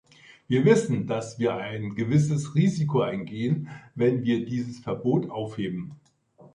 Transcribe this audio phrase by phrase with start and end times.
[0.47, 5.91] Wir wissen, dass wir ein gewisses Risiko eingehen, wenn wir dieses Verbot aufheben.